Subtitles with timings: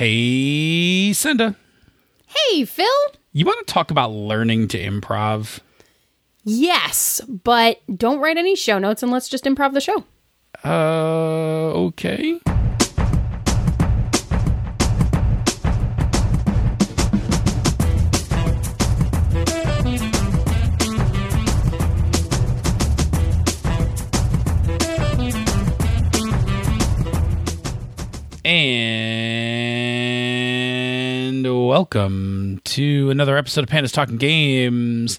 [0.00, 1.56] Hey, Senda.
[2.26, 2.86] Hey, Phil.
[3.34, 5.60] You want to talk about learning to improv?
[6.42, 10.04] Yes, but don't write any show notes and let's just improv the show.
[10.64, 12.40] Uh, okay.
[31.80, 35.18] Welcome to another episode of Pandas Talking Games.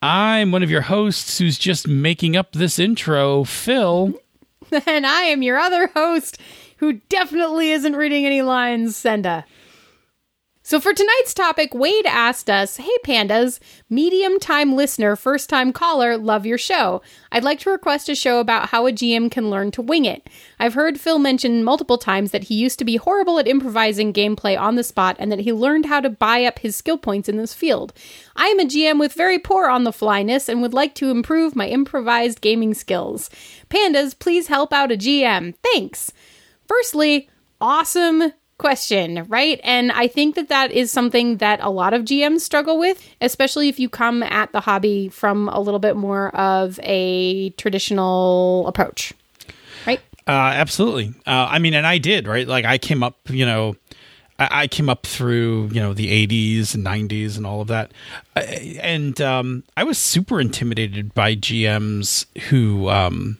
[0.00, 4.14] I'm one of your hosts who's just making up this intro, Phil.
[4.86, 6.40] and I am your other host
[6.76, 9.44] who definitely isn't reading any lines, Senda.
[10.66, 16.16] So for tonight's topic, Wade asked us, Hey pandas, medium time listener, first time caller,
[16.16, 17.02] love your show.
[17.30, 20.28] I'd like to request a show about how a GM can learn to wing it.
[20.58, 24.58] I've heard Phil mention multiple times that he used to be horrible at improvising gameplay
[24.58, 27.36] on the spot and that he learned how to buy up his skill points in
[27.36, 27.92] this field.
[28.34, 31.54] I am a GM with very poor on the flyness and would like to improve
[31.54, 33.30] my improvised gaming skills.
[33.70, 35.54] Pandas, please help out a GM.
[35.62, 36.12] Thanks.
[36.66, 39.60] Firstly, awesome question, right?
[39.62, 43.68] And I think that that is something that a lot of GMs struggle with, especially
[43.68, 49.12] if you come at the hobby from a little bit more of a traditional approach,
[49.86, 50.00] right?
[50.26, 51.08] Uh, absolutely.
[51.26, 52.48] Uh, I mean, and I did, right?
[52.48, 53.76] Like I came up, you know,
[54.38, 57.92] I, I came up through, you know, the 80s and 90s and all of that.
[58.34, 63.38] Uh, and um, I was super intimidated by GMs who, um,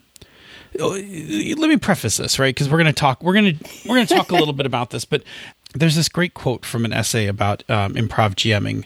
[0.79, 2.53] let me preface this right?
[2.53, 4.65] Because we're going to talk we're going to we're going to talk a little bit
[4.65, 5.23] about this but
[5.73, 8.85] there's this great quote from an essay about um, improv gming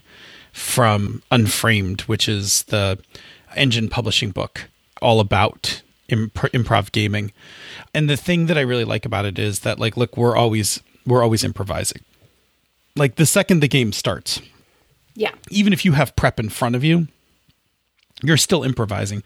[0.52, 2.98] from unframed which is the
[3.56, 4.68] engine publishing book
[5.02, 7.32] all about imp- improv gaming.
[7.94, 10.82] And the thing that i really like about it is that like look we're always
[11.06, 12.02] we're always improvising.
[12.96, 14.42] Like the second the game starts
[15.16, 15.32] Yeah.
[15.50, 17.08] even if you have prep in front of you
[18.24, 19.24] you're still improvising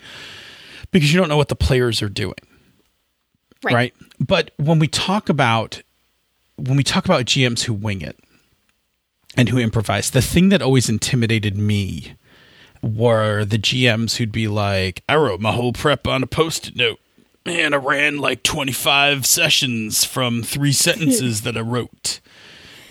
[0.92, 2.36] because you don't know what the players are doing
[3.64, 3.73] Right.
[3.73, 3.93] right.
[4.20, 5.82] But when we talk about
[6.58, 8.17] when we talk about GMs who wing it
[9.36, 12.16] and who improvise, the thing that always intimidated me
[12.82, 16.99] were the GMs who'd be like, "I wrote my whole prep on a post-it note."
[17.45, 22.20] and I ran like 25 sessions from three sentences that I wrote.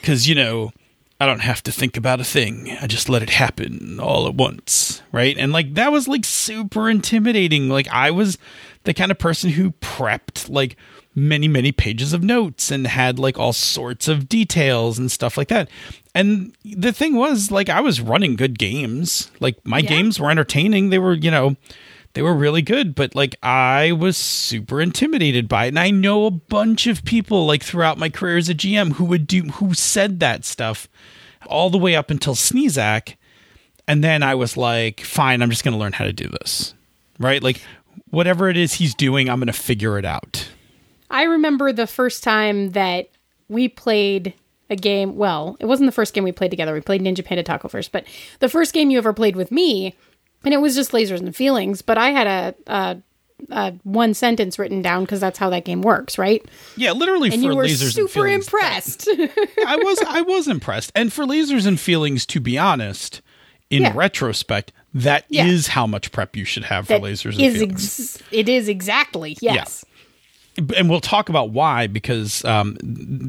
[0.03, 0.73] Cuz you know,
[1.21, 2.77] I don't have to think about a thing.
[2.81, 5.37] I just let it happen all at once, right?
[5.39, 7.69] And like that was like super intimidating.
[7.69, 8.39] Like I was
[8.85, 10.77] the kind of person who prepped like
[11.15, 15.49] many many pages of notes and had like all sorts of details and stuff like
[15.49, 15.69] that.
[16.15, 19.31] And the thing was like I was running good games.
[19.41, 19.89] Like my Yeah.
[19.91, 20.91] games were entertaining.
[20.91, 21.57] They were, you know,
[22.15, 25.69] they were really good, but like I was super intimidated by it.
[25.69, 29.05] And I know a bunch of people like throughout my career as a GM who
[29.05, 30.89] would do who said that stuff
[31.47, 33.15] all the way up until Sneezak.
[33.87, 36.75] And then I was like, fine, I'm just gonna learn how to do this.
[37.21, 37.43] Right?
[37.43, 37.61] Like
[38.11, 40.49] whatever it is he's doing, I'm gonna figure it out.
[41.11, 43.09] I remember the first time that
[43.49, 44.35] we played
[44.71, 45.17] a game.
[45.17, 46.73] Well, it wasn't the first game we played together.
[46.75, 48.05] We played Ninja Panda Taco first, but
[48.41, 49.95] the first game you ever played with me,
[50.45, 51.83] and it was just lasers and feelings.
[51.83, 52.97] But I had a, a,
[53.51, 56.43] a one sentence written down because that's how that game works, right?
[56.77, 59.07] Yeah, literally And for you were super impressed.
[59.67, 60.91] I was I was impressed.
[60.95, 63.21] And for lasers and feelings, to be honest,
[63.71, 63.93] in Yeah.
[63.95, 65.73] retrospect, that is Yeah.
[65.75, 69.85] how much prep you should have for lasers is ex- it is exactly yes.
[70.77, 72.77] and we'll talk about why because um,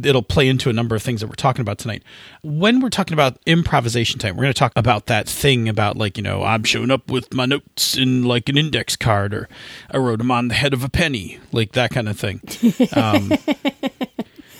[0.04, 2.04] it'll play into a number of things that we're talking about tonight.
[2.44, 6.18] When we're talking about improvisation time, we're going to talk about that thing about like
[6.18, 9.50] you know I'm showing up with my notes in like an index card, or
[9.90, 12.42] I wrote them on the head of a penny, like that kind of thing.
[12.96, 13.32] Um,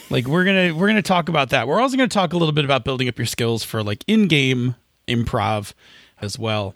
[0.10, 1.68] like we're gonna we're gonna talk about that.
[1.68, 4.04] We're also going to talk a little bit about building up your skills for like
[4.08, 4.76] in-game
[5.08, 5.74] improv
[6.22, 6.76] as well.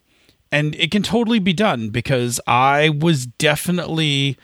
[0.51, 4.37] And it can totally be done because I was definitely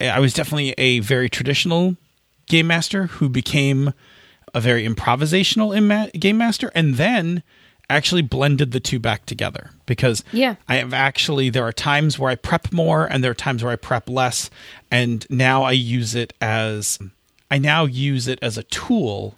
[0.00, 1.96] I was definitely a very traditional
[2.46, 3.92] game master who became
[4.54, 7.42] a very improvisational game master and then
[7.90, 10.54] actually blended the two back together because Yeah.
[10.68, 13.72] I have actually there are times where I prep more and there are times where
[13.72, 14.48] I prep less
[14.90, 16.98] and now I use it as
[17.50, 19.36] I now use it as a tool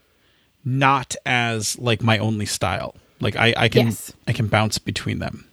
[0.64, 2.94] not as like my only style.
[3.20, 4.12] Like I, I can Yes.
[4.28, 5.46] I can bounce between them.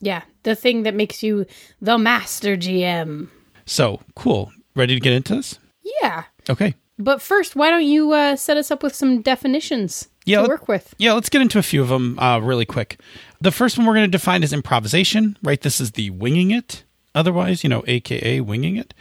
[0.00, 1.46] Yeah, the thing that makes you
[1.80, 3.28] the master GM.
[3.66, 4.52] So cool.
[4.74, 5.58] Ready to get into this?
[6.02, 6.24] Yeah.
[6.48, 6.74] Okay.
[6.98, 10.68] But first, why don't you uh, set us up with some definitions Yeah, to work
[10.68, 10.94] with?
[10.98, 13.00] Yeah, let's get into a few of them uh, really quick.
[13.40, 15.60] The first one we're going to define is improvisation, right?
[15.60, 18.92] This is the winging it, otherwise, you know, AKA winging it.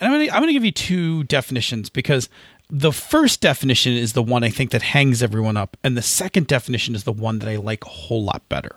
[0.00, 2.28] And I'm going to I'm going to give you two definitions because
[2.70, 6.46] The first definition is the one I think that hangs everyone up, and the second
[6.46, 8.76] definition is the one that I like a whole lot better.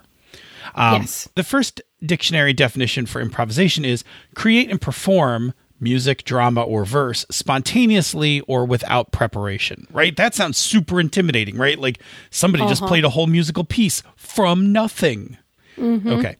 [0.75, 1.27] Um, yes.
[1.35, 4.03] The first dictionary definition for improvisation is
[4.35, 10.15] create and perform music, drama, or verse spontaneously or without preparation, right?
[10.15, 11.79] That sounds super intimidating, right?
[11.79, 15.37] Like somebody just played a whole musical piece from nothing.
[15.79, 16.37] Okay.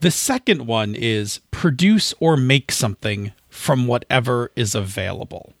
[0.00, 5.52] The second one is produce or make something from whatever is available.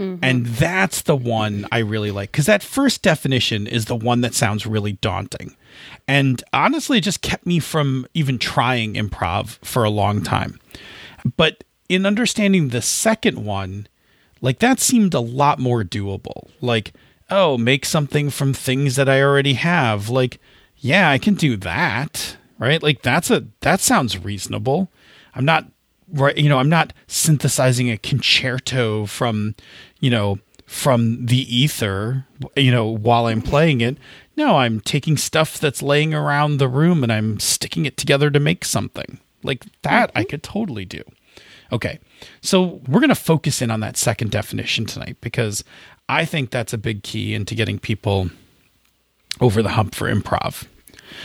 [0.00, 0.24] Mm-hmm.
[0.24, 4.34] And that's the one I really like because that first definition is the one that
[4.34, 5.56] sounds really daunting.
[6.08, 10.58] And honestly, it just kept me from even trying improv for a long time.
[11.36, 13.88] But in understanding the second one,
[14.40, 16.48] like that seemed a lot more doable.
[16.62, 16.94] Like,
[17.28, 20.08] oh, make something from things that I already have.
[20.08, 20.40] Like,
[20.78, 22.82] yeah, I can do that, right?
[22.82, 24.90] Like that's a that sounds reasonable.
[25.34, 25.66] I'm not
[26.12, 29.54] right, you know, I'm not synthesizing a concerto from,
[30.00, 32.26] you know, from the ether,
[32.56, 33.98] you know, while I'm playing it.
[34.36, 38.40] No, I'm taking stuff that's laying around the room and I'm sticking it together to
[38.40, 39.18] make something.
[39.42, 40.30] Like that I mm-hmm.
[40.30, 41.02] could totally do.
[41.72, 41.98] Okay.
[42.40, 45.64] So we're going to focus in on that second definition tonight because
[46.08, 48.30] I think that's a big key into getting people
[49.40, 50.66] over the hump for improv.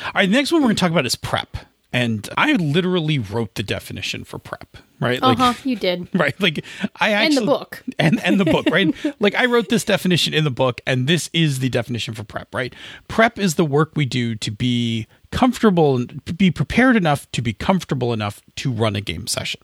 [0.07, 1.57] All right, the next one we're going to talk about is prep.
[1.93, 5.19] And I literally wrote the definition for prep, right?
[5.21, 5.53] Uh huh.
[5.63, 6.07] You did.
[6.13, 6.39] right.
[6.39, 6.63] Like
[6.99, 7.83] I actually And the book.
[7.99, 8.93] and and the book, right?
[9.19, 12.53] like I wrote this definition in the book, and this is the definition for prep,
[12.53, 12.73] right?
[13.07, 17.41] Prep is the work we do to be comfortable and to be prepared enough to
[17.41, 19.61] be comfortable enough to run a game session.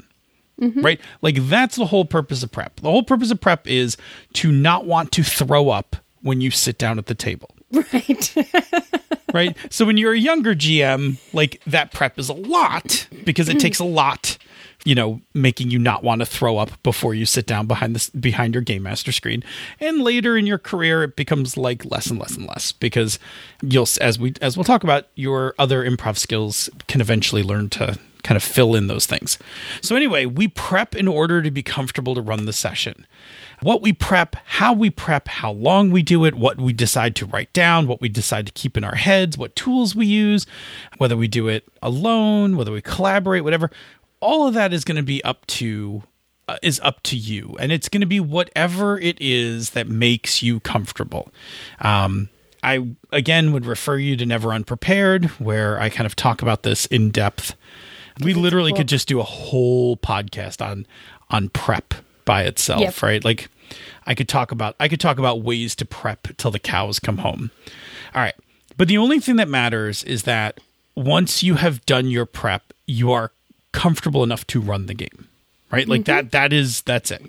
[0.59, 1.01] Right?
[1.23, 2.81] Like that's the whole purpose of prep.
[2.81, 3.97] The whole purpose of prep is
[4.33, 8.35] to not want to throw up when you sit down at the table Right.
[9.33, 9.57] right?
[9.69, 13.79] So when you're a younger GM, like that prep is a lot because it takes
[13.79, 14.37] a lot,
[14.83, 18.09] you know, making you not want to throw up before you sit down behind this
[18.09, 19.43] behind your game master screen.
[19.79, 23.19] And later in your career, it becomes like less and less and less because
[23.61, 27.97] you'll as we as we'll talk about your other improv skills can eventually learn to
[28.23, 29.37] kind of fill in those things.
[29.81, 33.07] So anyway, we prep in order to be comfortable to run the session
[33.61, 37.25] what we prep, how we prep, how long we do it, what we decide to
[37.27, 40.47] write down, what we decide to keep in our heads, what tools we use,
[40.97, 43.69] whether we do it alone, whether we collaborate, whatever.
[44.21, 46.03] All of that is going to be up to
[46.47, 50.41] uh, is up to you, and it's going to be whatever it is that makes
[50.41, 51.31] you comfortable.
[51.79, 52.29] Um,
[52.63, 56.85] I again would refer you to Never Unprepared, where I kind of talk about this
[56.87, 57.55] in depth.
[58.23, 60.85] We literally could just do a whole podcast on
[61.29, 61.93] on prep
[62.25, 63.01] by itself, Yep.
[63.03, 63.25] right?
[63.25, 63.49] Like
[64.05, 67.19] I could talk about I could talk about ways to prep till the cows come
[67.19, 67.49] home.
[68.13, 68.35] All right.
[68.77, 70.59] But the only thing that matters is that
[70.95, 73.31] once you have done your prep, you are
[73.71, 75.27] comfortable enough to run the game.
[75.71, 75.87] Right?
[75.87, 77.23] Like that that is that's it.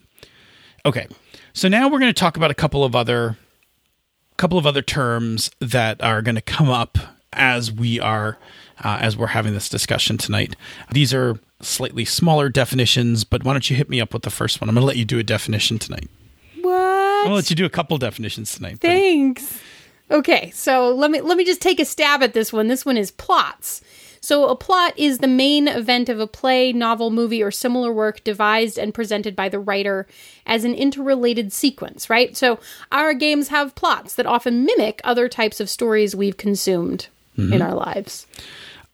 [0.84, 1.06] Okay.
[1.52, 3.36] So now we're going to talk about a couple of other
[4.36, 6.98] couple of other terms that are going to come up
[7.32, 8.38] as we are
[8.82, 10.56] uh, as we're having this discussion tonight.
[10.90, 14.60] These are slightly smaller definitions, but why don't you hit me up with the first
[14.60, 14.68] one?
[14.68, 16.08] I'm going to let you do a definition tonight.
[16.60, 17.26] What?
[17.26, 18.80] To let you do a couple definitions tonight.
[18.80, 19.60] Thanks.
[20.10, 22.68] Okay, so let me let me just take a stab at this one.
[22.68, 23.80] This one is plots.
[24.22, 28.22] So a plot is the main event of a play, novel, movie, or similar work
[28.22, 30.06] devised and presented by the writer
[30.46, 32.36] as an interrelated sequence, right?
[32.36, 32.60] So
[32.92, 37.74] our games have plots that often mimic other types of stories we've consumed in our
[37.74, 38.26] lives.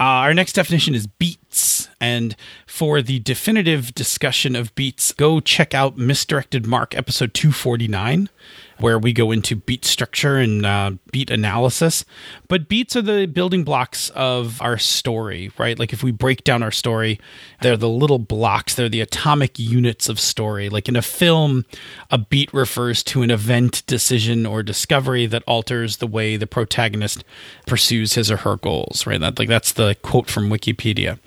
[0.00, 1.88] Uh, our next definition is beats.
[2.00, 8.28] And for the definitive discussion of beats, go check out Misdirected Mark episode 249,
[8.80, 12.04] where we go into beat structure and uh, beat analysis.
[12.48, 15.78] But beats are the building blocks of our story, right?
[15.78, 17.20] Like if we break down our story,
[17.60, 20.68] they're the little blocks, they're the atomic units of story.
[20.68, 21.64] Like in a film,
[22.10, 27.24] a beat refers to an event, decision, or discovery that alters the way the protagonist
[27.66, 29.20] pursues his or her goals, right?
[29.20, 31.18] That, like that's the quote from Wikipedia.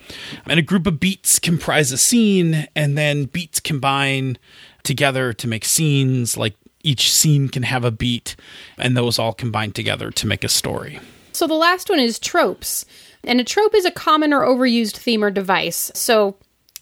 [0.45, 4.37] And a group of beats comprise a scene, and then beats combine
[4.83, 6.37] together to make scenes.
[6.37, 8.35] Like each scene can have a beat,
[8.77, 10.99] and those all combine together to make a story.
[11.31, 12.85] So the last one is tropes.
[13.23, 15.91] And a trope is a common or overused theme or device.
[15.93, 16.35] So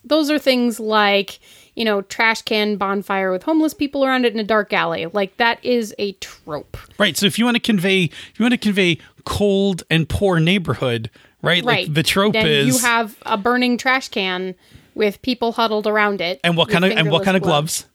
[0.03, 1.39] those are things like,
[1.75, 5.05] you know, trash can bonfire with homeless people around it in a dark alley.
[5.07, 6.77] Like that is a trope.
[6.97, 7.17] Right.
[7.17, 11.09] So if you want to convey, if you want to convey cold and poor neighborhood,
[11.41, 11.63] right?
[11.63, 11.87] Right.
[11.87, 14.55] Like the trope then is, you have a burning trash can
[14.95, 16.39] with people huddled around it.
[16.43, 17.85] and what kind of and what kind of gloves?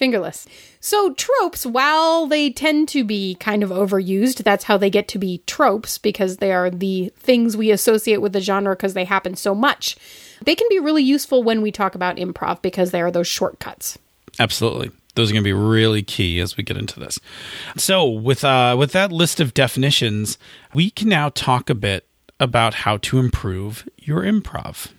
[0.00, 0.46] Fingerless.
[0.80, 5.18] So tropes, while they tend to be kind of overused, that's how they get to
[5.18, 9.36] be tropes because they are the things we associate with the genre because they happen
[9.36, 9.98] so much.
[10.42, 13.98] They can be really useful when we talk about improv because they are those shortcuts.
[14.38, 14.90] Absolutely.
[15.16, 17.20] Those are going to be really key as we get into this.
[17.76, 20.38] So, with uh, with that list of definitions,
[20.72, 22.06] we can now talk a bit
[22.38, 24.92] about how to improve your improv.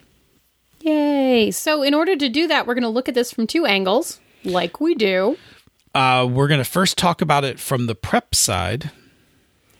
[0.81, 1.50] Yay.
[1.50, 4.20] So, in order to do that, we're going to look at this from two angles,
[4.43, 5.38] like we do.
[5.93, 8.91] Uh, we're going to first talk about it from the prep side.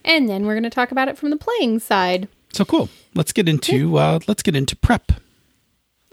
[0.04, 2.28] And then we're going to talk about it from the playing side.
[2.54, 2.90] So cool.
[3.16, 5.12] Let's get into uh, let's get into prep.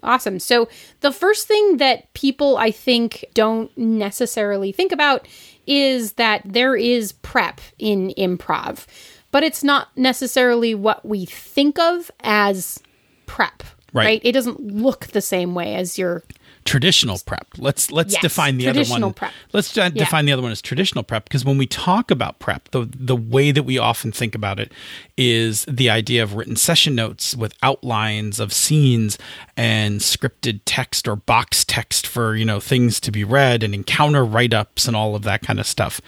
[0.03, 0.39] Awesome.
[0.39, 0.69] So,
[1.01, 5.27] the first thing that people I think don't necessarily think about
[5.67, 8.87] is that there is prep in improv,
[9.33, 12.81] but it's not necessarily what we think of as
[13.27, 13.65] prep.
[13.93, 14.05] Right.
[14.05, 14.21] right?
[14.23, 16.23] It doesn't look the same way as your
[16.69, 17.47] traditional prep.
[17.57, 19.15] Let's let's Yes, define the other one.
[19.15, 19.33] prep.
[19.55, 22.71] Let's uh, define the other one as traditional prep because when we talk about prep,
[22.73, 24.71] the the way that we often think about it
[25.17, 29.17] is the idea of written session notes with outlines of scenes
[29.57, 34.23] and scripted text or box text for you know things to be read and encounter
[34.25, 36.01] write ups and all of that kind of stuff.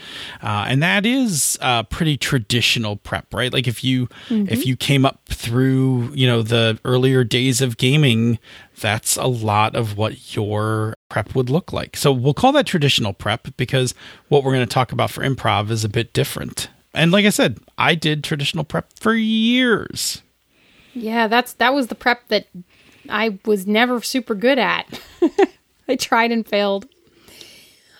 [0.42, 3.52] Uh, and that is uh, pretty traditional prep, right?
[3.52, 8.38] Like if you if you came up through you know the earlier days of gaming
[8.80, 11.96] that's a lot of what your prep would look like.
[11.96, 13.94] So we'll call that traditional prep because
[14.28, 16.68] what we're going to talk about for improv is a bit different.
[16.94, 20.22] And like I said, I did traditional prep for years.
[20.94, 22.48] Yeah, that's that was the prep that
[23.08, 25.00] I was never super good at.
[25.88, 26.88] I tried and failed.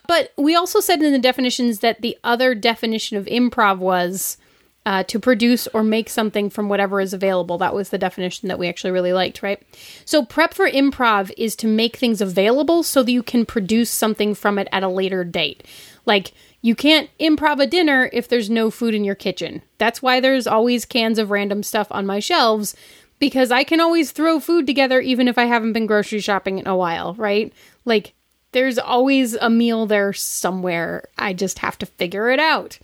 [0.08, 4.38] But we also said in the definitions that the other definition of improv was
[4.86, 7.58] uh, to produce or make something from whatever is available.
[7.58, 9.62] That was the definition that we actually really liked, right?
[10.04, 14.34] So, prep for improv is to make things available so that you can produce something
[14.34, 15.64] from it at a later date.
[16.06, 16.32] Like,
[16.62, 19.62] you can't improv a dinner if there's no food in your kitchen.
[19.78, 22.74] That's why there's always cans of random stuff on my shelves
[23.18, 26.66] because I can always throw food together even if I haven't been grocery shopping in
[26.66, 27.52] a while, right?
[27.84, 28.14] Like,
[28.52, 31.04] there's always a meal there somewhere.
[31.16, 32.78] I just have to figure it out.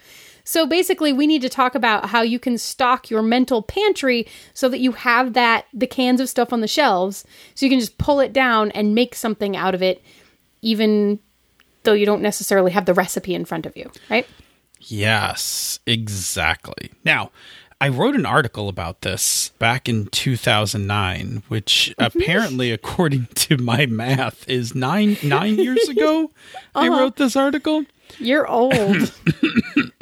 [0.46, 4.68] So basically, we need to talk about how you can stock your mental pantry so
[4.68, 7.24] that you have that the cans of stuff on the shelves
[7.56, 10.02] so you can just pull it down and make something out of it
[10.62, 11.18] even
[11.82, 14.26] though you don't necessarily have the recipe in front of you, right?
[14.80, 16.92] Yes, exactly.
[17.04, 17.32] Now,
[17.80, 22.18] I wrote an article about this back in 2009, which mm-hmm.
[22.18, 26.30] apparently, according to my math, is nine nine years ago.
[26.74, 26.98] I uh-huh.
[26.98, 27.84] wrote this article.
[28.18, 29.12] You're old.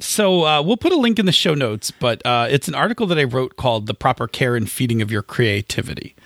[0.00, 3.06] So uh, we'll put a link in the show notes, but uh, it's an article
[3.06, 6.16] that I wrote called "The Proper Care and Feeding of Your Creativity,"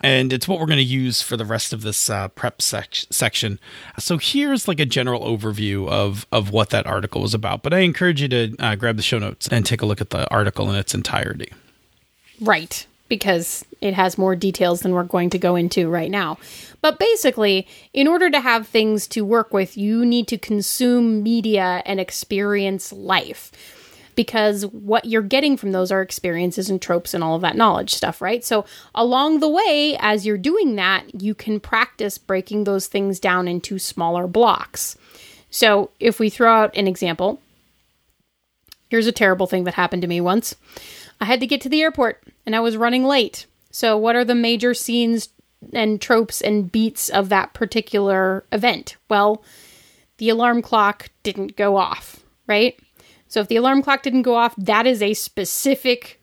[0.00, 3.06] and it's what we're going to use for the rest of this uh, prep sec-
[3.10, 3.60] section.
[3.96, 7.62] So here's like a general overview of of what that article was about.
[7.62, 10.10] But I encourage you to uh, grab the show notes and take a look at
[10.10, 11.52] the article in its entirety.
[12.40, 16.38] Right, because it has more details than we're going to go into right now.
[16.80, 21.82] But basically, in order to have things to work with, you need to consume media
[21.84, 23.52] and experience life.
[24.14, 27.92] Because what you're getting from those are experiences and tropes and all of that knowledge
[27.92, 28.42] stuff, right?
[28.42, 28.64] So,
[28.94, 33.78] along the way, as you're doing that, you can practice breaking those things down into
[33.78, 34.96] smaller blocks.
[35.50, 37.42] So, if we throw out an example,
[38.88, 40.56] here's a terrible thing that happened to me once.
[41.22, 43.46] I had to get to the airport and I was running late.
[43.70, 45.28] So, what are the major scenes
[45.72, 48.96] and tropes and beats of that particular event?
[49.08, 49.44] Well,
[50.18, 52.76] the alarm clock didn't go off, right?
[53.28, 56.20] So, if the alarm clock didn't go off, that is a specific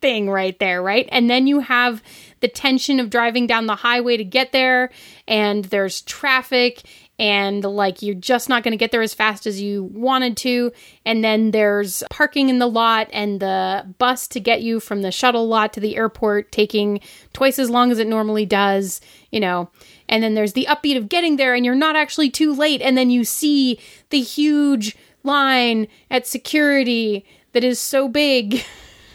[0.00, 1.08] thing right there, right?
[1.10, 2.00] And then you have
[2.38, 4.90] the tension of driving down the highway to get there,
[5.26, 6.82] and there's traffic,
[7.22, 10.72] and like you're just not going to get there as fast as you wanted to.
[11.06, 15.12] And then there's parking in the lot, and the bus to get you from the
[15.12, 16.98] shuttle lot to the airport taking
[17.32, 19.00] twice as long as it normally does,
[19.30, 19.70] you know.
[20.08, 22.82] And then there's the upbeat of getting there, and you're not actually too late.
[22.82, 23.78] And then you see
[24.10, 28.64] the huge line at security that is so big.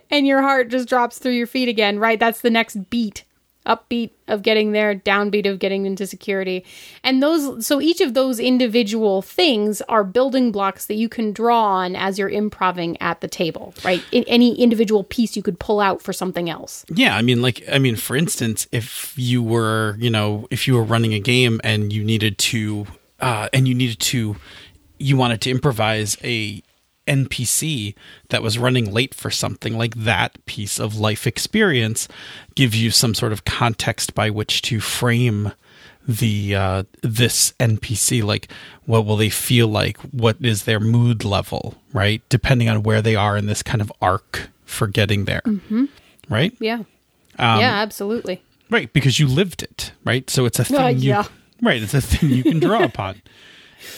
[0.09, 2.21] and your heart just drops through your feet again, right?
[2.21, 3.25] That's the next beat.
[3.67, 6.65] Upbeat of getting there, downbeat of getting into security.
[7.05, 11.63] And those, so each of those individual things are building blocks that you can draw
[11.63, 14.03] on as you're improving at the table, right?
[14.11, 16.85] In any individual piece you could pull out for something else.
[16.89, 20.75] Yeah, I mean, like, I mean, for instance, if you were, you know, if you
[20.75, 22.87] were running a game and you needed to,
[23.21, 24.37] uh, and you needed to,
[24.99, 26.63] you wanted to improvise a
[27.07, 27.95] NPC
[28.29, 32.09] that was running late for something like that piece of life experience
[32.55, 35.53] gives you some sort of context by which to frame
[36.07, 38.51] the uh, this NPC like
[38.87, 43.15] what will they feel like what is their mood level right depending on where they
[43.15, 45.43] are in this kind of arc for getting there
[46.29, 46.79] right Yeah.
[47.39, 48.43] yeah, absolutely.
[48.71, 50.29] Right, because you lived it, right?
[50.31, 51.25] So it's a thing Uh, you yeah.
[51.61, 53.21] Right, it's a thing you can draw upon.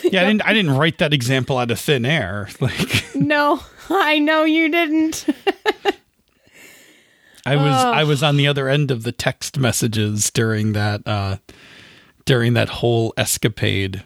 [0.03, 2.49] Yeah, I didn't I didn't write that example out of thin air.
[2.61, 3.61] Like No,
[3.91, 5.27] I know you didn't.
[7.47, 7.95] I was Ugh.
[7.95, 11.37] I was on the other end of the text messages during that uh
[12.25, 14.03] during that whole escapade.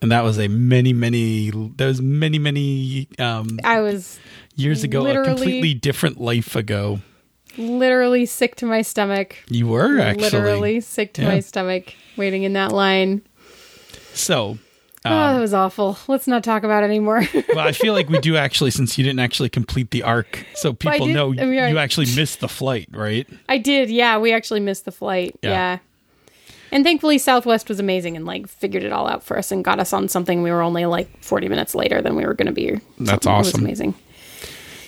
[0.00, 4.18] And that was a many many that was many many um I was
[4.56, 7.00] years ago, a completely different life ago.
[7.58, 9.36] literally sick to my stomach.
[9.48, 10.22] You were actually.
[10.22, 13.22] Literally sick to my stomach waiting in that line.
[14.14, 14.58] So
[15.04, 15.98] oh, Um, that was awful.
[16.08, 17.22] Let's not talk about it anymore.
[17.54, 20.72] well, I feel like we do actually, since you didn't actually complete the arc, so
[20.72, 23.26] people did- know I mean, I- you actually missed the flight, right?
[23.48, 23.90] I did.
[23.90, 25.36] Yeah, we actually missed the flight.
[25.42, 25.50] Yeah.
[25.50, 25.78] Yeah.
[26.72, 29.78] And thankfully, Southwest was amazing and like figured it all out for us and got
[29.78, 30.42] us on something.
[30.42, 32.80] We were only like 40 minutes later than we were going to be.
[32.98, 33.60] That's It was awesome.
[33.64, 33.94] amazing.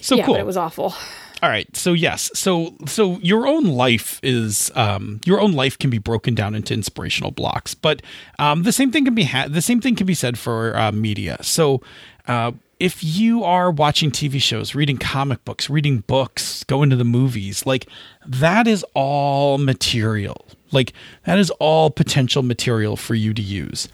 [0.01, 0.35] So yeah, cool.
[0.35, 0.95] but it was awful.
[1.43, 1.75] All right.
[1.77, 2.31] So yes.
[2.35, 6.73] So so your own life is um your own life can be broken down into
[6.73, 8.01] inspirational blocks, but
[8.39, 10.93] um the same thing can be ha- the same thing can be said for uh,
[10.93, 11.37] media.
[11.43, 11.83] So
[12.27, 17.05] uh if you are watching TV shows, reading comic books, reading books, going to the
[17.05, 17.87] movies, like
[18.27, 20.47] that is all material.
[20.73, 20.93] Like
[21.25, 23.89] that is all potential material for you to use.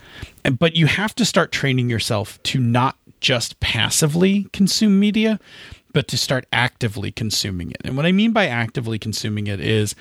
[0.45, 5.39] And- But you have to start training yourself to not just passively consume media,
[5.93, 7.81] but to start actively consuming it.
[7.85, 9.95] And what I mean by actively consuming it is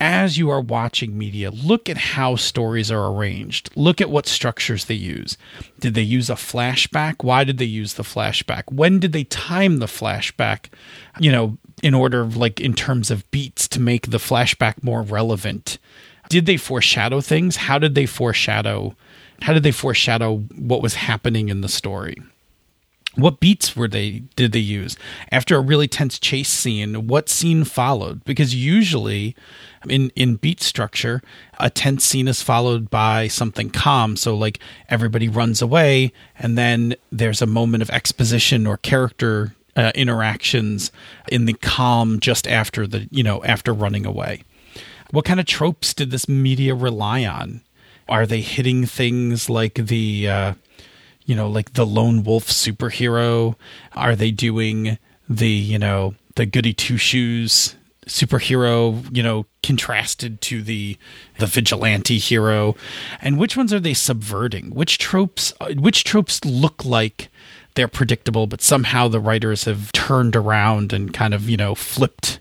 [0.00, 3.70] as you are watching media, look at how stories are arranged.
[3.76, 5.36] Look at what structures they use.
[5.80, 7.24] Did they use a flashback?
[7.24, 8.72] Why did they use the flashback?
[8.72, 10.66] When did they time the flashback?
[11.18, 15.02] You know, in order of like in terms of beats to make the flashback more
[15.02, 15.78] relevant.
[16.28, 17.56] Did they foreshadow things?
[17.56, 18.96] How did they foreshadow
[19.42, 22.16] how did they foreshadow what was happening in the story?
[23.16, 24.96] What beats were they did they use?
[25.32, 28.24] After a really tense chase scene what scene followed?
[28.24, 29.34] Because usually
[29.88, 31.22] in in beat structure
[31.58, 34.16] a tense scene is followed by something calm.
[34.16, 39.92] So like everybody runs away and then there's a moment of exposition or character uh,
[39.94, 40.90] interactions
[41.28, 44.42] in the calm just after the you know after running away.
[45.10, 47.62] What kind of tropes did this media rely on?
[48.08, 50.54] Are they hitting things like the uh,
[51.26, 53.56] you know, like the lone wolf superhero?
[53.92, 60.62] Are they doing the, you know, the goody two shoes superhero, you know, contrasted to
[60.62, 60.96] the
[61.38, 62.76] the vigilante hero?
[63.20, 64.70] And which ones are they subverting?
[64.70, 67.28] Which tropes uh, which tropes look like
[67.74, 72.40] they're predictable, but somehow the writers have turned around and kind of, you know, flipped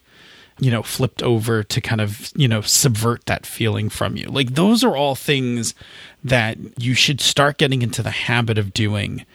[0.60, 4.28] you know, flipped over to kind of, you know, subvert that feeling from you.
[4.28, 5.76] Like those are all things
[6.26, 9.26] that you should start getting into the habit of doing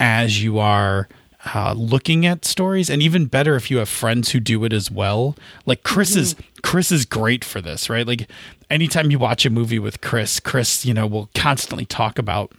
[0.00, 1.08] as you are
[1.54, 2.90] uh, looking at stories.
[2.90, 5.36] And even better if you have friends who do it as well.
[5.64, 8.06] Like chris is chris is great for this right?
[8.06, 8.28] Like
[8.70, 12.52] anytime you watch a movie with chris chris you know will constantly talk about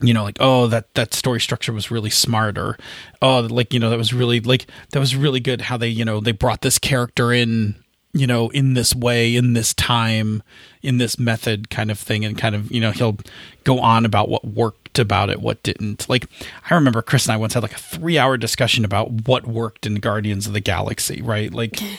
[0.00, 2.76] you know like oh that that story structure was really smart or
[3.22, 6.04] oh like you know that was really like that was really good how they you
[6.04, 7.76] know they brought this character in
[8.14, 10.42] you know in this way in this time
[10.82, 13.18] in this method kind of thing and kind of you know he'll
[13.64, 16.24] go on about what worked about it what didn't like
[16.70, 19.84] i remember chris and i once had like a three hour discussion about what worked
[19.84, 21.80] in guardians of the galaxy right like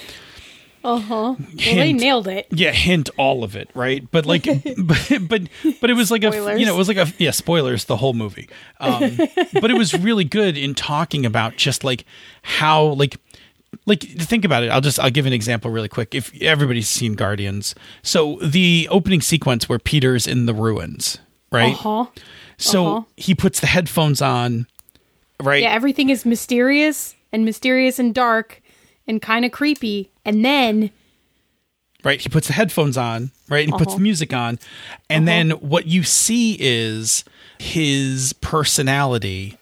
[0.85, 1.13] Uh huh.
[1.15, 2.45] Well, they nailed it.
[2.51, 4.43] yeah hint all of it right but like
[4.77, 5.41] but but
[5.81, 6.59] but it was like a Spoilers.
[6.59, 8.47] you know it was like a yeah spoilers the whole movie
[8.79, 9.17] um
[9.59, 12.05] but it was really good in talking about just like
[12.43, 13.17] how like
[13.85, 17.13] like think about it i'll just i'll give an example really quick if everybody's seen
[17.13, 21.17] guardians so the opening sequence where peter's in the ruins
[21.51, 22.05] right Uh huh.
[22.57, 23.05] so uh-huh.
[23.17, 24.67] he puts the headphones on
[25.41, 28.61] right Yeah, everything is mysterious and mysterious and dark
[29.07, 30.09] and kind of creepy.
[30.23, 30.89] And then,
[32.03, 32.19] right?
[32.19, 33.63] He puts the headphones on, right?
[33.65, 33.97] And he puts Uh-huh.
[33.97, 34.57] the music on.
[35.09, 37.23] And then what you see is
[37.59, 39.57] his personality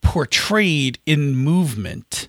[0.00, 2.28] portrayed in movement.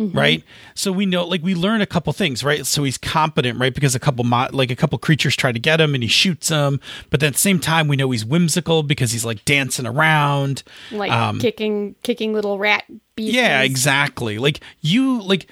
[0.00, 0.42] Right,
[0.74, 2.64] so we know, like, we learn a couple things, right?
[2.64, 3.74] So he's competent, right?
[3.74, 6.48] Because a couple, mo- like, a couple creatures try to get him, and he shoots
[6.48, 6.80] them.
[7.10, 10.62] But then at the same time, we know he's whimsical because he's like dancing around.
[10.90, 12.84] like Um, kicking, kicking little rat
[13.14, 13.34] beasts.
[13.34, 14.38] Yeah, exactly.
[14.38, 15.50] Like you, like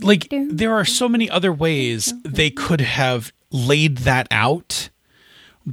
[0.00, 4.88] like there are so many other ways they could have laid that out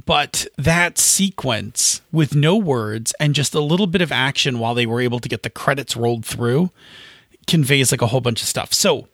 [0.04, 4.86] but that sequence with no words and just a little bit of action while they
[4.86, 6.70] were able to get the credits rolled through
[7.48, 9.08] conveys like a whole bunch of stuff so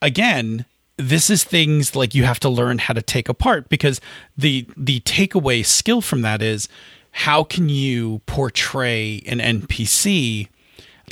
[0.00, 0.64] again
[0.98, 4.00] this is things like you have to learn how to take apart because
[4.36, 6.68] the the takeaway skill from that is
[7.12, 10.48] how can you portray an npc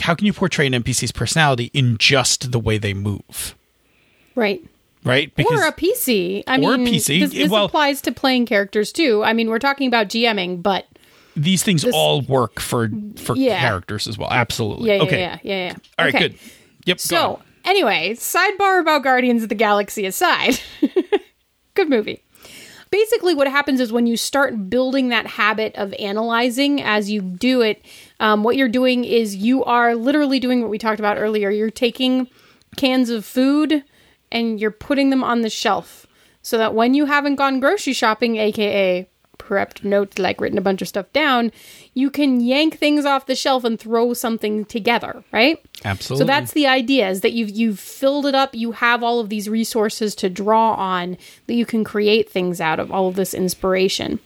[0.01, 3.57] how can you portray an npc's personality in just the way they move
[4.37, 4.63] Right.
[5.05, 5.33] right?
[5.39, 6.45] or a PC.
[6.47, 7.21] I Or a mean, PC.
[7.21, 9.23] This, this Well- applies to playing characters too.
[9.25, 10.87] I mean, we're talking about GMing, but
[11.37, 13.61] these things all work for for Yeah.
[13.61, 14.31] characters as well.
[14.31, 14.89] Absolutely.
[14.89, 15.21] yeah, yeah, okay.
[15.21, 15.75] yeah, yeah, yeah.
[15.99, 16.15] All right.
[16.15, 16.29] Okay.
[16.31, 16.39] Good.
[16.87, 17.01] Yep.
[17.01, 20.59] So, anyway, sidebar about Guardians of the Galaxy aside.
[21.75, 22.23] Good movie.
[22.91, 27.61] Basically, what happens is when you start building that habit of analyzing as you do
[27.61, 27.85] it,
[28.19, 31.51] um, what you're doing is you are literally doing what we talked about earlier.
[31.51, 32.27] You're taking
[32.77, 33.85] cans of food
[34.33, 36.07] and you're putting them on the shelf
[36.43, 39.09] so that when you haven't gone grocery shopping, aka
[39.41, 41.51] prepped notes, like written a bunch of stuff down,
[41.95, 45.59] you can yank things off the shelf and throw something together, right?
[45.85, 46.23] Absolutely.
[46.23, 49.31] So that's the idea is that you've you've filled it up, you have all of
[49.31, 53.35] these resources to draw on that you can create things out of all of this
[53.35, 54.21] inspiration.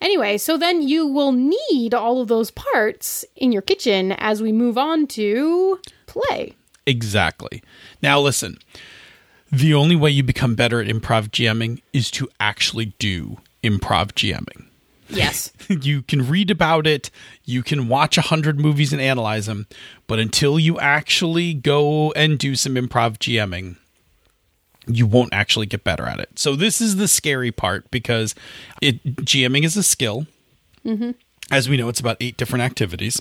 [0.00, 4.52] Anyway, so then you will need all of those parts in your kitchen as we
[4.52, 6.54] move on to play.
[6.86, 7.62] Exactly.
[8.02, 8.58] Now, listen,
[9.50, 14.66] the only way you become better at improv GMing is to actually do improv GMing.
[15.08, 15.52] Yes.
[15.68, 17.10] you can read about it,
[17.44, 19.66] you can watch a hundred movies and analyze them,
[20.06, 23.76] but until you actually go and do some improv GMing,
[24.86, 26.38] you won't actually get better at it.
[26.38, 28.34] So this is the scary part because
[28.80, 30.26] it GMing is a skill.
[31.50, 33.20] As we know, it's about eight different activities.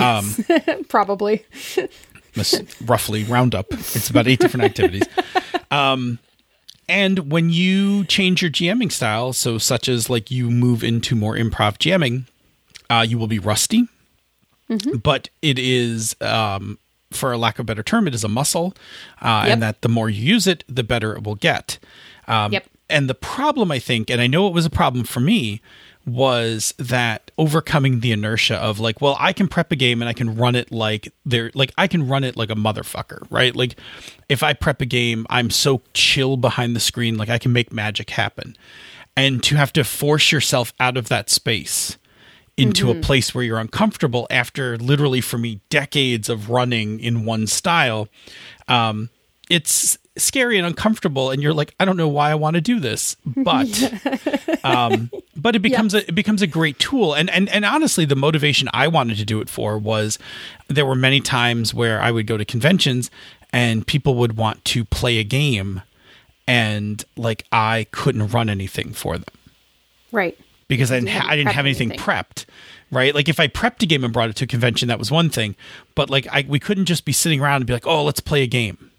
[0.00, 0.34] Um,
[0.88, 1.44] Probably.
[2.84, 3.66] roughly round up.
[3.70, 5.04] It's about eight different activities.
[5.70, 6.18] Um,
[6.88, 11.34] and when you change your GMing style, so such as like you move into more
[11.34, 12.24] improv GMing,
[12.90, 13.88] uh, you will be rusty.
[15.02, 16.78] But it is, um,
[17.12, 18.74] for a lack of a better term, it is a muscle,
[19.22, 19.52] uh, Yep.
[19.52, 21.78] and that the more you use it, the better it will get.
[22.26, 22.66] Um, Yep.
[22.88, 25.60] And the problem, I think, and I know it was a problem for me,
[26.06, 30.12] was that overcoming the inertia of like, well, I can prep a game and I
[30.12, 33.54] can run it like they're like I can run it like a motherfucker, right?
[33.54, 33.76] Like
[34.28, 37.72] if I prep a game, I'm so chill behind the screen, like I can make
[37.72, 38.56] magic happen.
[39.16, 41.98] And to have to force yourself out of that space
[42.56, 47.46] into a place where you're uncomfortable after literally for me decades of running in one
[47.46, 48.08] style
[48.66, 49.10] um
[49.50, 52.80] it's scary and uncomfortable and you're like i don't know why i want to do
[52.80, 53.68] this but
[54.64, 58.16] um but it becomes a it becomes a great tool and and and honestly the
[58.16, 60.18] motivation i wanted to do it for was
[60.68, 63.10] there were many times where i would go to conventions
[63.52, 65.82] and people would want to play a game
[66.46, 69.26] and like i couldn't run anything for them
[70.12, 70.38] Right.
[70.68, 72.06] because I didn't, ha- I didn't have anything anything.
[72.06, 72.46] prepped,
[72.90, 73.14] right?
[73.14, 75.28] Like if I prepped a game and brought it to a convention, that was one
[75.28, 75.56] thing.
[75.94, 78.42] But like I, we couldn't just be sitting around and be like, oh, let's play
[78.42, 78.90] a game,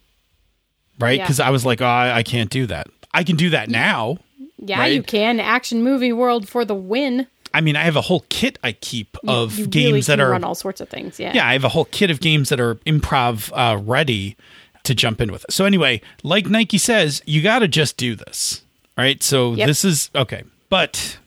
[1.00, 1.18] right?
[1.18, 1.24] Yeah.
[1.24, 2.88] Because I was like, oh, I, I can't do that.
[3.14, 4.18] I can do that now.
[4.60, 4.94] Yeah, Right.
[4.94, 5.40] you can.
[5.40, 7.28] Action movie world for the win.
[7.54, 10.32] I mean, I have a whole kit I keep of you games really that are
[10.32, 11.20] run all sorts of things.
[11.20, 11.32] Yeah.
[11.34, 14.36] yeah, I have a whole kit of games that are improv uh, ready
[14.84, 15.46] to jump in with.
[15.50, 18.64] So anyway, like Nike says, you got to just do this,
[18.98, 19.22] right?
[19.24, 19.68] So Yep.
[19.68, 21.18] this is okay, but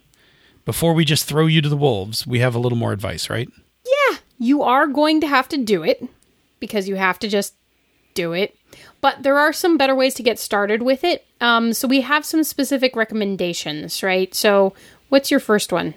[0.65, 3.49] before we just throw you to the wolves, we have a little more advice, right?
[3.85, 6.07] Yeah, you are going to have to do it
[6.61, 7.55] because you have to just
[8.15, 8.55] do it.
[9.01, 11.25] But there are some better ways to get started with it.
[11.41, 14.35] Um, so we have some specific recommendations, right?
[14.35, 14.75] So
[15.09, 15.95] what's your first one?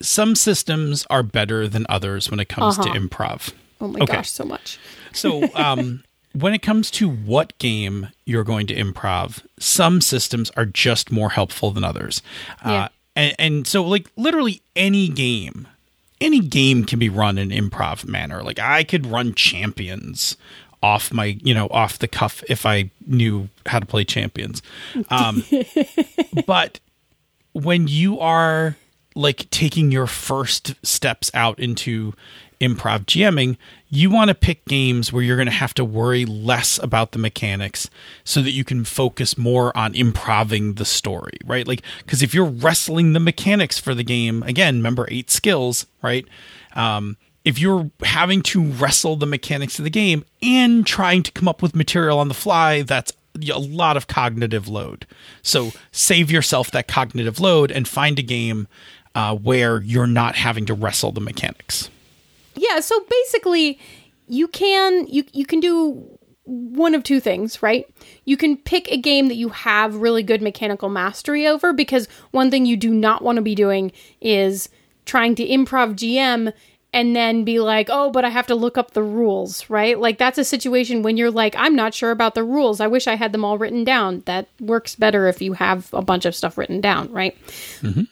[0.00, 2.92] some systems are better than others when it comes Uh-huh.
[2.92, 3.52] to improv.
[3.80, 4.14] Oh my Okay.
[4.16, 4.76] gosh, so much.
[5.12, 10.66] So, um, when it comes to what game you're going to improv, some systems are
[10.66, 12.20] just more helpful than others.
[12.66, 12.72] Yeah.
[12.84, 15.68] Uh, and, and so, like, literally any game,
[16.20, 18.42] any game can be run in improv manner.
[18.42, 20.36] Like, I could run champions
[20.82, 24.62] off my, you know, off the cuff if I knew how to play champions.
[25.10, 25.44] Um,
[26.46, 26.80] but
[27.52, 28.76] when you are
[29.14, 32.14] like taking your first steps out into
[32.60, 33.56] improv GMing,
[33.90, 37.18] you want to pick games where you're going to have to worry less about the
[37.18, 37.90] mechanics
[38.24, 41.66] so that you can focus more on improving the story, right?
[41.66, 46.24] Like, because if you're wrestling the mechanics for the game, again, remember eight skills, right?
[46.74, 51.48] Um, if you're having to wrestle the mechanics of the game and trying to come
[51.48, 55.06] up with material on the fly, that's a lot of cognitive load.
[55.42, 58.68] So save yourself that cognitive load and find a game
[59.14, 61.90] uh, where you're not having to wrestle the mechanics.
[62.54, 63.78] Yeah, so basically
[64.28, 67.86] you can you you can do one of two things, right?
[68.24, 72.50] You can pick a game that you have really good mechanical mastery over because one
[72.50, 74.68] thing you do not want to be doing is
[75.04, 76.52] trying to improv GM
[76.92, 79.98] and then be like, "Oh, but I have to look up the rules," right?
[79.98, 82.80] Like that's a situation when you're like, "I'm not sure about the rules.
[82.80, 86.02] I wish I had them all written down." That works better if you have a
[86.02, 87.36] bunch of stuff written down, right?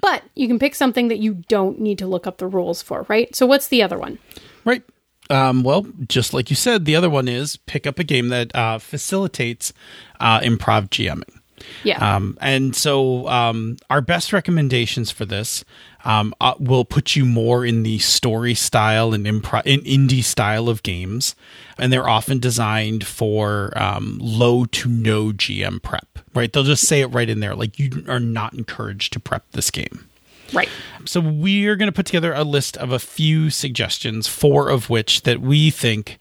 [0.01, 3.07] But you can pick something that you don't need to look up the rules for,
[3.09, 3.35] right?
[3.35, 4.19] So what's the other one?
[4.65, 4.83] Right.
[5.29, 8.55] Um, well, just like you said, the other one is pick up a game that
[8.55, 9.73] uh, facilitates
[10.19, 11.40] uh, improv GMing.
[11.85, 12.17] Yeah.
[12.17, 15.65] Um, and so um, our best recommendations for this
[16.05, 20.69] um, uh, will put you more in the story style and improv in indie style
[20.69, 21.35] of games,
[21.79, 26.19] and they're often designed for um, low to no GM prep.
[26.35, 26.53] Right?
[26.53, 29.71] They'll just say it right in there, like you are not encouraged to prep this
[29.71, 30.09] game.
[30.53, 30.69] right.
[31.05, 34.91] So we are going to put together a list of a few suggestions, four of
[34.91, 36.19] which that we think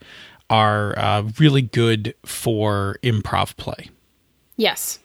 [0.49, 3.89] are uh, really good for improv play.
[4.57, 4.99] Yes.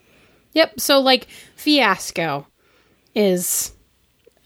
[0.55, 0.79] Yep.
[0.79, 2.47] So like fiasco
[3.13, 3.71] is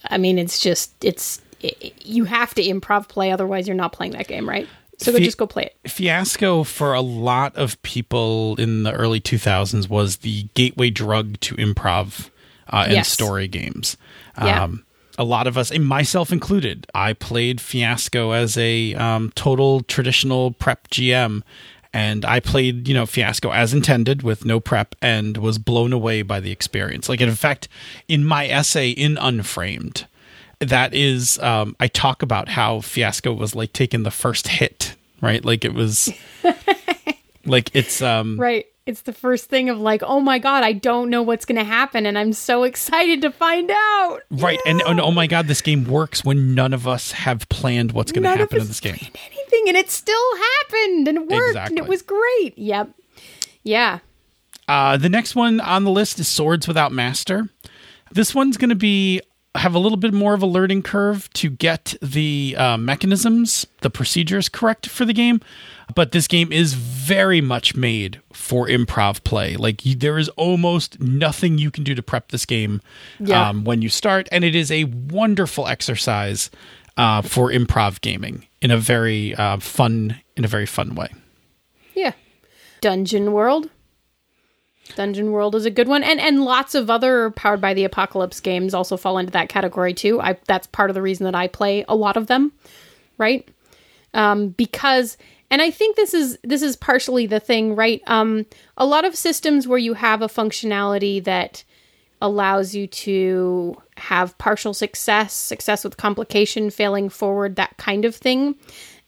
[0.09, 4.11] I mean it's just it's it, you have to improv play otherwise you're not playing
[4.13, 4.67] that game, right?
[4.97, 5.89] So Fi- just go play it.
[5.89, 11.55] Fiasco for a lot of people in the early 2000s was the gateway drug to
[11.55, 12.29] improv
[12.67, 13.09] uh, and Yes.
[13.09, 13.95] story games.
[14.37, 14.63] Yeah.
[14.63, 14.83] Um,
[15.17, 20.51] a lot of us, and myself included, I played Fiasco as a um, total traditional
[20.51, 21.43] prep GM.
[21.93, 26.21] And I played, you know, Fiasco as intended with no prep and was blown away
[26.21, 27.09] by the experience.
[27.09, 27.67] Like, in fact,
[28.07, 30.05] in my essay in Unframed,
[30.59, 35.45] that is um, i talk about how fiasco was like taking the first hit right
[35.45, 36.09] like it was
[37.45, 38.65] like it's um Right.
[38.85, 41.63] It's the first thing of like, oh my god, I don't know what's going to
[41.63, 44.19] happen, and I'm so excited to find out.
[44.31, 47.91] right and, and oh my god this game works when none of us have planned
[47.91, 48.97] what's going to happen in this game
[49.49, 52.57] anything, and it still happened, and it worked, and it was great.
[52.57, 52.91] Yep.
[53.63, 53.99] Yeah.
[54.67, 57.49] Uh, the next one on the list is Swords Without Master.
[58.11, 59.21] This one's going to be
[59.59, 63.89] have a little bit more of a learning curve to get the uh, mechanisms, the
[63.89, 65.41] procedures correct for the game.
[65.95, 69.55] But this game is very much made for improv play.
[69.55, 72.81] Like you, there is almost nothing you can do to prep this game
[73.19, 73.49] Yeah.
[73.49, 76.51] um, when you start, and it is a wonderful exercise
[76.95, 81.07] uh, for improv gaming in a very uh, fun in a very fun way.
[81.95, 82.13] Yeah.
[82.81, 83.69] Dungeon World.
[84.95, 88.39] Dungeon World is a good one, and and lots of other powered by the apocalypse
[88.39, 90.19] games also fall into that category too.
[90.21, 92.51] I that's part of the reason that I play a lot of them,
[93.17, 93.47] right?
[94.13, 95.17] Um, because
[95.51, 98.01] and I think this is this is partially the thing, right?
[98.07, 98.45] Um,
[98.77, 101.63] a lot of systems where you have a functionality that
[102.21, 108.55] allows you to have partial success, success with complication, failing forward, that kind of thing,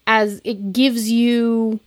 [0.08, 1.80] as it gives you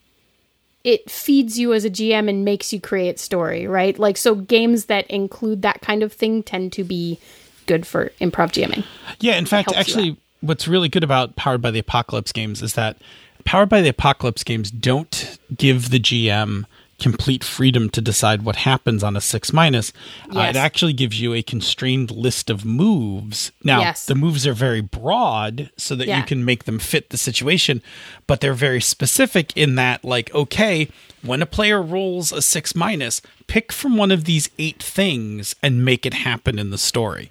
[0.85, 3.99] it feeds you as a GM and makes you create story, right?
[3.99, 7.18] Like so games that include that kind of thing tend to be
[7.66, 8.85] good for improv GMing.
[9.20, 12.99] Yeah, in fact, actually, what's really good about Powered by the Apocalypse games is that
[13.44, 16.64] Powered by the Apocalypse games don't give the GM
[16.99, 19.93] complete freedom to decide what happens on a six minus.
[20.35, 23.53] Uh, it actually gives you a constrained list of moves.
[23.63, 24.07] Now, Yes.
[24.07, 26.19] the moves are very broad so that Yeah.
[26.19, 27.83] you can make them fit the situation,
[28.27, 30.89] but they're very specific in that, like, okay,
[31.23, 35.85] when a player rolls a six minus, pick from one of these eight things and
[35.85, 37.31] make it happen in the story.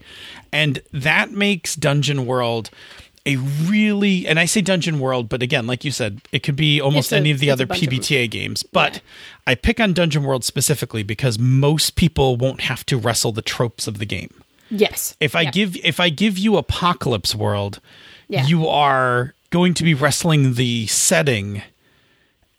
[0.52, 2.70] And that makes Dungeon World
[3.26, 6.82] a really, and I say Dungeon World, but again, like you said, it could be
[6.82, 8.64] almost a- any of the other PBTA games.
[8.64, 9.00] But
[9.48, 13.88] I pick on Dungeon World specifically because most people won't have to wrestle the tropes
[13.88, 14.34] of the game.
[14.70, 15.16] Yes.
[15.20, 15.52] If I Yeah.
[15.52, 17.80] give if I give you Apocalypse World,
[18.28, 18.46] Yeah.
[18.48, 21.62] you are going to be wrestling the setting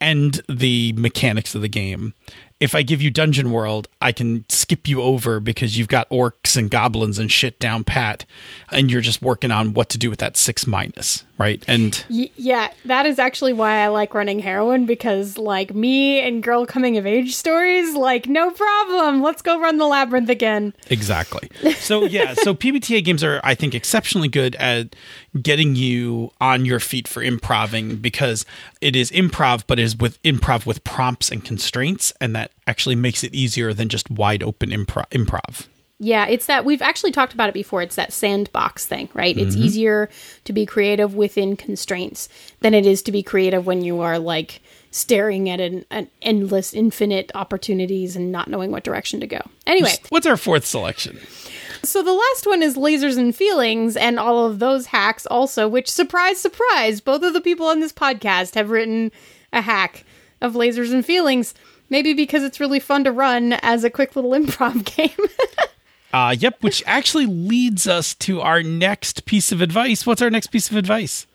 [0.00, 2.14] and the mechanics of the game.
[2.60, 6.56] If I give you Dungeon World, I can skip you over because you've got orcs
[6.56, 8.24] and goblins and shit down pat,
[8.70, 11.64] and you're just working on what to do with that six minus, right?
[11.66, 16.42] And Y- yeah, that is actually why I like running Heroine because, like, me and
[16.42, 19.22] girl coming of age stories, like, no problem.
[19.22, 20.74] Let's go run the labyrinth again.
[20.90, 21.50] Exactly.
[21.78, 24.94] So yeah, so PBTA games are I think exceptionally good at
[25.42, 28.46] getting you on your feet for improving because
[28.80, 32.94] it is improv but it is with improv with prompts and constraints and that actually
[32.94, 35.66] makes it easier than just wide open improv improv.
[36.00, 37.80] Yeah, it's that we've actually talked about it before.
[37.80, 39.36] It's that sandbox thing, right?
[39.36, 39.64] It's mm-hmm.
[39.64, 40.10] easier
[40.44, 42.28] to be creative within constraints
[42.60, 46.74] than it is to be creative when you are like staring at an, an endless,
[46.74, 49.40] infinite opportunities and not knowing what direction to go.
[49.66, 51.20] Anyway, What's our fourth selection?
[51.84, 55.90] so the last one is lasers and feelings and all of those hacks also, which
[55.90, 59.12] surprise, surprise, both of the people on this podcast have written
[59.52, 60.04] a hack
[60.40, 61.54] of lasers and feelings.
[61.90, 65.10] Maybe because it's really fun to run as a quick little improv game.
[66.14, 70.06] Uh yep, which actually leads us to our next piece of advice.
[70.06, 71.26] What's our next piece of advice?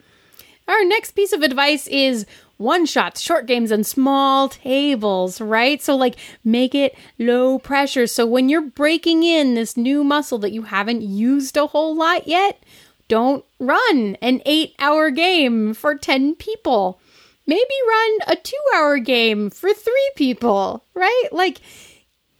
[0.69, 5.81] Our next piece of advice is one shots, short games, and small tables, right?
[5.81, 6.15] So, like,
[6.45, 8.07] make it low pressure.
[8.07, 12.25] So, when you're breaking in this new muscle that you haven't used a whole lot
[12.25, 12.63] yet,
[13.09, 17.01] don't run an eight hour game for 10 people.
[17.47, 21.27] maybe run a two hour game for three people, right?
[21.33, 21.59] Like,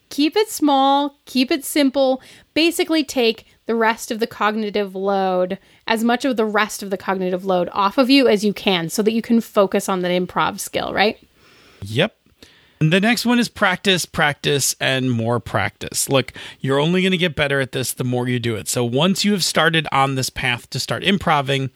[0.10, 2.22] keep it small, keep it simple.
[2.54, 6.98] Basically, take the rest of the cognitive load, as much of the rest of the
[6.98, 10.10] cognitive load off of you as you can so that you can focus on that
[10.12, 11.20] improv skill, right?
[11.84, 12.16] Yep.
[12.82, 16.08] And the next one is practice, practice, and more practice.
[16.08, 18.70] Look, you're only going to get better at this the more you do it.
[18.70, 21.72] So once you have started on this path to start improving,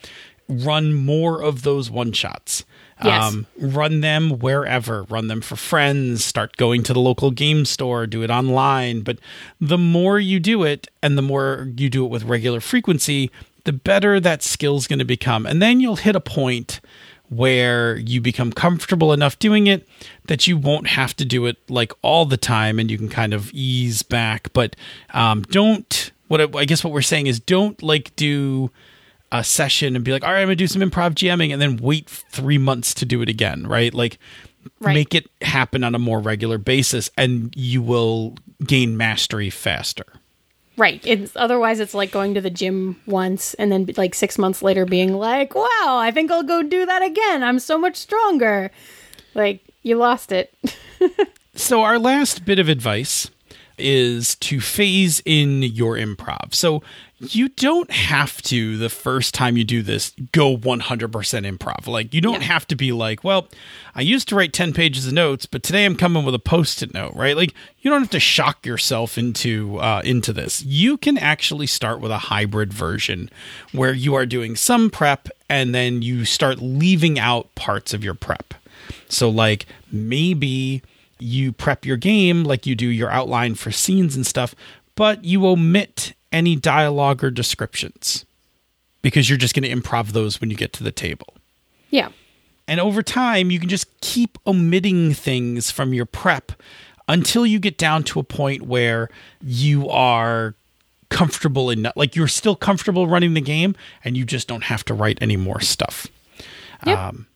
[0.48, 2.64] run more of those one shots.
[3.04, 3.34] Yes.
[3.34, 8.06] Um, run them wherever, run them for friends, start going to the local game store,
[8.08, 9.02] do it online.
[9.02, 9.20] But
[9.60, 13.32] the more you do it and the more you do it with regular frequency,
[13.64, 15.46] the better that skill's going to become.
[15.46, 16.82] And then you'll hit a point
[17.30, 19.88] where you become comfortable enough doing it
[20.28, 23.34] that you won't have to do it like all the time and you can kind
[23.34, 24.52] of ease back.
[24.54, 24.76] But
[25.14, 28.70] um, don't, what I, I guess what we're saying is don't like do
[29.34, 31.76] a session and be like, all right, I'm gonna do some improv jamming and then
[31.78, 33.94] wait three months to do it again, right?
[33.94, 34.18] Like
[34.80, 34.94] Right.
[34.94, 40.06] make it happen on a more regular basis and you will gain mastery faster.
[40.78, 41.02] Right.
[41.06, 44.86] It's otherwise it's like going to the gym once and then like 6 months later
[44.86, 47.44] being like, "Wow, I think I'll go do that again.
[47.44, 48.72] I'm so much stronger."
[49.36, 50.54] Like you lost it.
[51.56, 53.30] So, our last bit of advice
[53.78, 56.56] is to phase in your improv.
[56.56, 56.82] So,
[57.30, 61.10] you don't have to, the first time you do this, go 100%
[61.58, 61.88] improv.
[61.88, 62.48] Like, you don't Yeah.
[62.48, 63.48] have to be like, well,
[63.96, 66.82] I used to write 10 pages of notes, but today I'm coming with a post
[66.84, 67.36] it note, right?
[67.38, 70.64] Like, you don't have to shock yourself into, uh, into this.
[70.64, 73.30] You can actually start with a hybrid version
[73.72, 78.16] where you are doing some prep and then you start leaving out parts of your
[78.16, 78.54] prep.
[79.10, 80.82] So, like, maybe
[81.20, 84.54] you prep your game like you do your outline for scenes and stuff,
[84.96, 88.26] but you omit any dialogue or descriptions
[89.02, 91.36] because you're just going to improv those when you get to the table.
[91.90, 92.10] yeah.
[92.68, 96.54] And over time, you can just keep omitting things from your prep
[97.10, 99.10] until you get down to a point where
[99.42, 100.56] you are
[101.10, 104.94] comfortable enough, like you're still comfortable running the game and you just don't have to
[104.94, 106.08] write any more stuff.
[106.86, 106.98] Yep.
[106.98, 107.28] Um,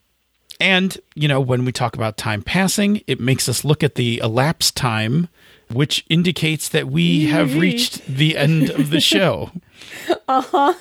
[0.60, 4.20] and, you know, when we talk about time passing, it makes us look at the
[4.20, 5.28] elapsed time,
[5.72, 9.52] which indicates that we have reached the end of the show.
[10.28, 10.74] Uh huh.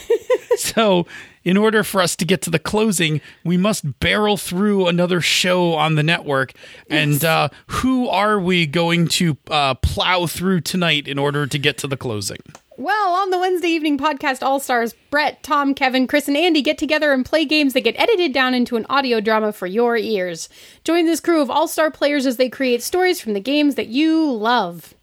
[0.56, 1.06] so,
[1.44, 5.74] in order for us to get to the closing, we must barrel through another show
[5.74, 6.52] on the network.
[6.88, 11.78] And uh, who are we going to uh, plow through tonight in order to get
[11.78, 12.38] to the closing?
[12.80, 16.78] Well, on the Wednesday evening podcast, All Stars, Brett, Tom, Kevin, Chris, and Andy get
[16.78, 20.48] together and play games that get edited down into an audio drama for your ears.
[20.82, 23.88] Join this crew of all star players as they create stories from the games that
[23.88, 24.94] you love.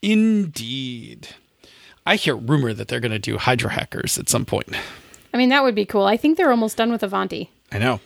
[0.00, 1.30] Indeed.
[2.06, 4.68] I hear rumor that they're going to do Hydra Hackers at some point.
[5.34, 6.04] I mean, that would be cool.
[6.04, 7.50] I think they're almost done with Avanti.
[7.72, 7.98] I know.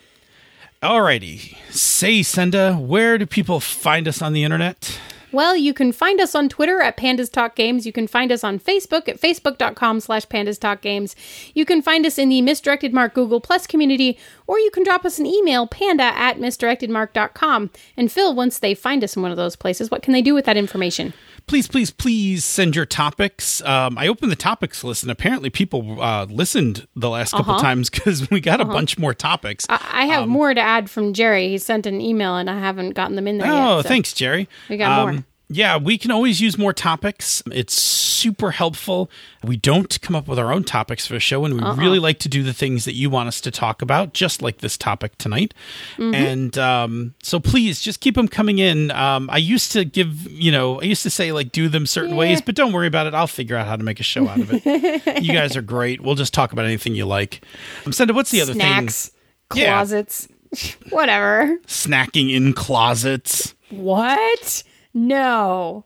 [0.83, 1.55] Alrighty.
[1.69, 4.99] Say, Senda, where do people find us on the internet?
[5.37, 7.85] Well, you can find us on Twitter at Pandas Talk Games.
[7.85, 11.14] You can find us on Facebook at facebook.com slash Pandas Talk Games.
[11.53, 15.05] You can find us in the Misdirected Mark Google Plus community, or you can drop
[15.05, 17.68] us an email, panda at misdirectedmark.com.
[17.99, 20.33] And Phil, once they find us in one of those places, what can they do
[20.33, 21.12] with that information?
[21.47, 23.63] Please, please, please send your topics.
[23.63, 27.63] Um, I opened the topics list, and apparently people uh, listened the last couple Uh-huh.
[27.63, 29.65] times because we got a bunch more topics.
[29.69, 31.49] I, I have more to add from Jerry.
[31.49, 33.65] He sent an email and I haven't gotten them in there yet.
[33.69, 34.49] Oh, so- thanks, Jerry.
[34.69, 35.25] We got more.
[35.49, 37.41] Yeah, we can always use more topics.
[37.53, 39.09] It's super helpful.
[39.45, 41.77] We don't come up with our own topics for the show, and we Uh-uh.
[41.77, 44.59] really like to do the things that you want us to talk about, just like
[44.59, 45.55] this topic tonight.
[45.99, 46.15] Mm-hmm.
[46.17, 48.91] And um, so please just keep them coming in.
[48.91, 52.17] Um, I used to give, you know, I used to say like do them certain
[52.17, 53.15] ways, but don't worry about it.
[53.15, 54.65] I'll figure out how to make a show out of it.
[55.23, 56.01] you guys are great.
[56.01, 57.41] We'll just talk about anything you like.
[57.85, 59.11] Um, Senda, what's the other Snacks,
[59.53, 59.63] thing?
[59.63, 59.77] Yeah.
[59.77, 60.27] closets,
[60.91, 61.57] whatever.
[61.69, 63.55] Snacking in closets.
[63.71, 64.65] What?
[64.97, 65.85] No.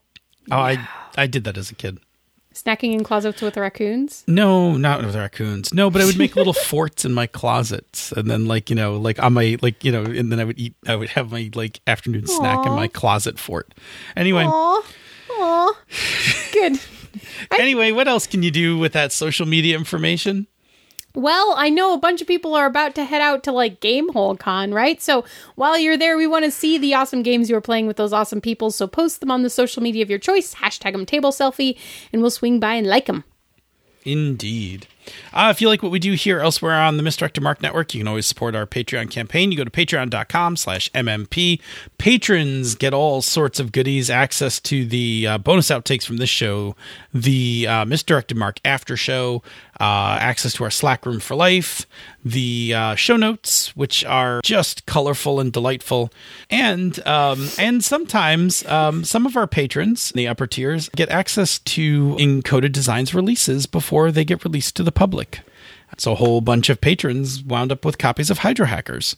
[0.52, 1.98] Oh, I I did that as a kid.
[2.54, 4.22] Snacking in closets with raccoons?
[4.28, 5.74] No, not with raccoons.
[5.74, 8.96] No, but I would make little forts in my closets, and then like you know,
[8.98, 10.76] like on my like you know, and then I would eat.
[10.86, 13.74] I would have my like afternoon snack in my closet fort.
[14.16, 14.82] Anyway, Aw.
[15.30, 15.72] Aw.
[16.52, 16.78] Good.
[17.58, 20.46] anyway, what else can you do with that social media information?
[21.14, 24.38] Well, I know a bunch of people are about to head out to like Gamehole
[24.38, 25.02] Con, right?
[25.02, 25.24] So
[25.56, 28.12] while you're there, we want to see the awesome games you are playing with those
[28.12, 28.70] awesome people.
[28.70, 31.76] So post them on the social media of your choice, hashtag them table selfie,
[32.12, 33.24] and we'll swing by and like them.
[34.04, 34.86] Indeed.
[35.32, 38.00] Uh, if you like what we do here elsewhere on the Misdirected Mark Network, you
[38.00, 39.50] can always support our Patreon campaign.
[39.50, 41.60] You go to patreon.com slash MMP.
[41.98, 46.76] Patrons get all sorts of goodies, access to the uh, bonus outtakes from this show,
[47.12, 49.42] the uh, Misdirected Mark after show,
[49.80, 51.86] uh, access to our Slack room for life,
[52.24, 56.12] the uh, show notes, which are just colorful and delightful,
[56.50, 62.14] and um, and sometimes um, some of our patrons, the upper tiers, get access to
[62.16, 65.40] encoded designs releases before they get released to the public.
[65.96, 69.16] So a whole bunch of patrons wound up with copies of Hydra Hackers,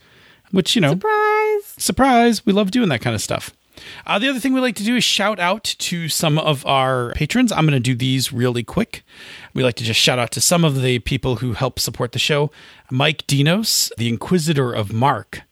[0.53, 1.75] which you know, Surprise!
[1.77, 3.53] surprise, we love doing that kind of stuff.
[4.07, 7.13] Uh, the other thing we like to do is shout out to some of our
[7.13, 7.53] patrons.
[7.53, 9.03] I'm going to do these really quick.
[9.55, 12.19] We like to just shout out to some of the people who help support the
[12.19, 12.51] show
[12.91, 15.43] Mike Dinos, the Inquisitor of Mark.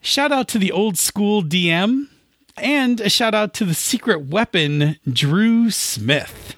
[0.00, 2.08] Shout out to the old school DM.
[2.56, 6.54] And a shout out to the secret weapon, Drew Smith.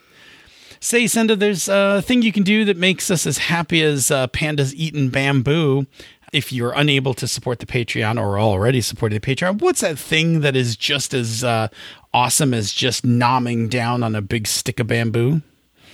[0.79, 4.27] Say, Senda, there's a thing you can do that makes us as happy as uh,
[4.29, 5.87] pandas eating bamboo.
[6.33, 10.41] If you're unable to support the Patreon or already supporting the Patreon, what's that thing
[10.41, 11.69] that is just as uh,
[12.13, 15.41] awesome as just nomming down on a big stick of bamboo?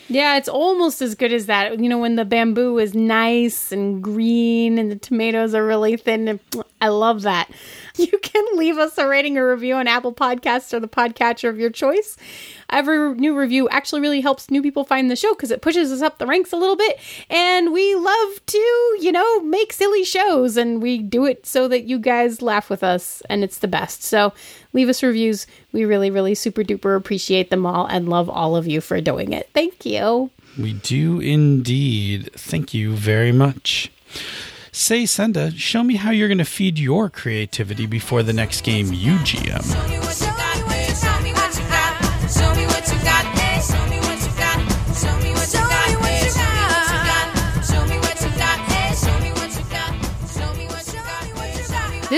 [0.08, 1.80] Yeah, it's almost as good as that.
[1.80, 6.38] You know, when the bamboo is nice and green and the tomatoes are really thin.
[6.80, 7.50] I love that.
[7.94, 11.58] You can leave us a rating or review on Apple Podcasts or the podcatcher of
[11.58, 12.16] your choice.
[12.72, 16.02] Every new review actually really helps new people find the show because it pushes us
[16.02, 16.98] up the ranks a little bit.
[17.30, 18.58] And we love to,
[19.00, 22.82] you know, make silly shows and we do it so that you guys laugh with
[22.82, 24.02] us and it's the best.
[24.02, 24.32] So
[24.72, 25.46] leave us reviews.
[25.72, 29.32] We really, really super duper appreciate them all and love all of you for doing
[29.32, 29.50] it.
[29.54, 30.30] Thank you.
[30.58, 32.30] We do indeed.
[32.34, 33.90] Thank you very much.
[34.74, 38.90] Say, Senda, show me how you're going to feed your creativity before the next game
[38.92, 40.31] you GM.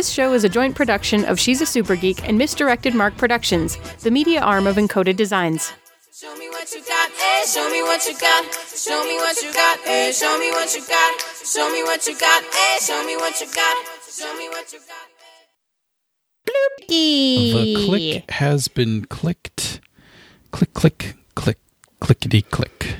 [0.04, 3.78] This show is a joint production of She's a Super Geek and Misdirected Mark Productions,
[4.02, 5.72] the media arm of Encoded Designs.
[6.12, 8.44] Show me what you got, eh, show me what you got.
[8.68, 11.24] Show me what you got, eh, show me what you got.
[11.46, 13.76] Show me what you got, eh, show me what you got.
[14.06, 15.08] Show me what you got.
[16.86, 19.80] The click has been clicked.
[20.50, 21.58] Click, click, click,
[22.00, 22.96] clickety click.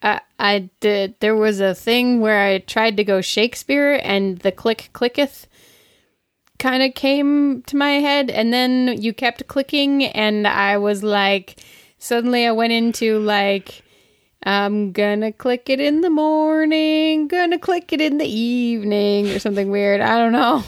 [0.00, 1.16] Uh, I did.
[1.20, 5.46] There was a thing where I tried to go Shakespeare, and the click clicketh
[6.58, 11.60] kind of came to my head, and then you kept clicking, and I was like,
[11.98, 13.82] suddenly I went into like,
[14.42, 19.70] I'm gonna click it in the morning, gonna click it in the evening, or something
[19.70, 20.00] weird.
[20.00, 20.62] I don't know.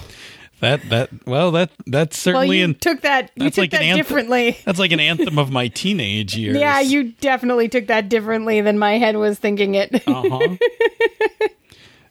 [0.61, 3.30] That that well that that's Well, certainly you an took that.
[3.36, 4.59] You that's took like an that anthem- differently.
[4.64, 6.57] that's like an anthem of my teenage years.
[6.57, 10.03] Yeah, you definitely took that differently than my head was thinking it.
[10.09, 10.57] Uh-huh.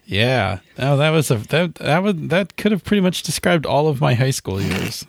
[0.08, 0.60] yeah.
[0.80, 4.02] Oh, that was a that that would that could have pretty much described all of
[4.02, 5.06] my high school years.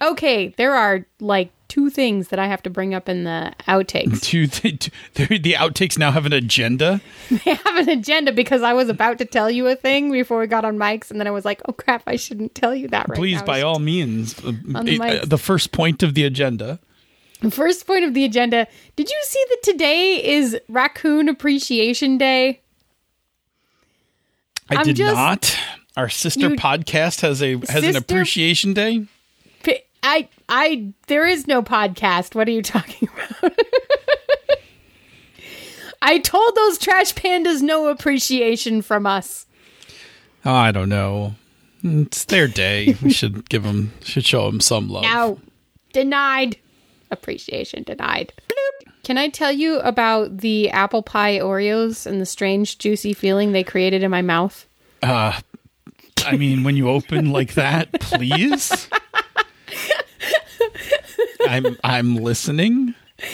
[0.00, 4.20] Okay, there are like two things that I have to bring up in the outtakes.
[4.22, 7.00] Two, two, the, the outtakes now have an agenda.
[7.30, 10.46] they have an agenda because I was about to tell you a thing before we
[10.46, 13.08] got on mics, and then I was like, "Oh crap, I shouldn't tell you that
[13.08, 16.78] right Please, now." by all means, uh, the uh, the first point of the agenda.
[17.50, 18.66] First point of the agenda.
[18.96, 22.60] Did you see that today is Raccoon Appreciation Day?
[24.70, 25.56] I I'm did just- not.
[25.96, 29.06] Our sister You- podcast has a has an appreciation day.
[30.00, 32.36] I I there is no podcast.
[32.36, 33.08] What are you talking
[33.42, 33.52] about?
[36.00, 39.46] I told those trash pandas no appreciation from us.
[40.44, 41.34] Oh, I don't know.
[41.82, 42.96] It's their day.
[43.02, 45.02] we should give them should show them some love.
[45.02, 45.40] No,
[45.92, 46.56] denied.
[47.10, 48.32] Appreciation denied.
[49.08, 53.64] Can I tell you about the apple pie Oreos and the strange juicy feeling they
[53.64, 54.66] created in my mouth?
[55.02, 55.40] Uh,
[56.26, 58.86] I mean, when you open like that, please.
[61.48, 62.94] I'm I'm listening.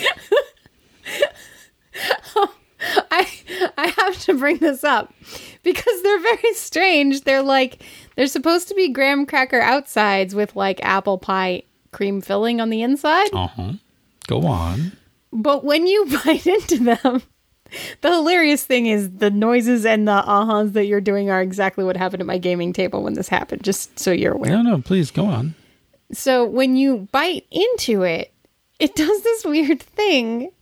[3.10, 3.28] I
[3.76, 5.12] I have to bring this up
[5.64, 7.22] because they're very strange.
[7.22, 7.82] They're like
[8.14, 12.82] they're supposed to be graham cracker outsides with like apple pie cream filling on the
[12.82, 13.30] inside.
[13.32, 13.72] Uh huh.
[14.28, 14.92] Go on.
[15.34, 17.22] But when you bite into them,
[18.00, 21.96] the hilarious thing is the noises and the uh-huhs that you're doing are exactly what
[21.96, 24.50] happened at my gaming table when this happened, just so you're aware.
[24.50, 25.54] No, no, please go on.
[26.12, 28.32] So when you bite into it,
[28.78, 30.52] it does this weird thing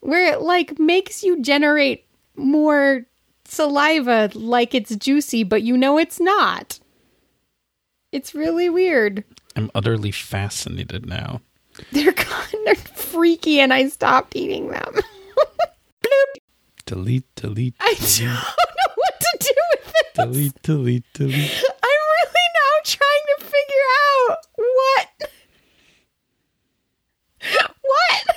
[0.00, 2.06] where it like makes you generate
[2.36, 3.04] more
[3.44, 6.78] saliva like it's juicy, but you know it's not.
[8.12, 9.24] It's really weird.
[9.56, 11.40] I'm utterly fascinated now.
[11.92, 14.94] They're kind of freaky and I stopped eating them.
[16.86, 20.14] Delete, delete, I don't know what to do with it.
[20.14, 21.64] delete, delete, delete.
[21.82, 23.86] I'm really now trying to figure
[24.28, 25.30] out what.
[27.82, 28.36] What?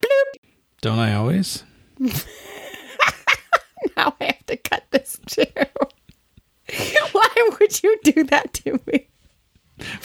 [0.00, 0.50] Bloop.
[0.80, 1.64] Don't I always?
[3.96, 5.44] Now I have to cut this too.
[7.12, 9.08] Why would you do that to me?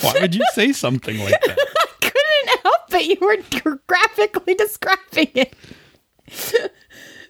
[0.01, 1.57] Why would you say something like that?
[2.97, 3.53] I couldn't help it.
[3.53, 5.53] You were graphically describing it.